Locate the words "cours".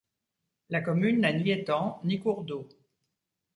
2.19-2.43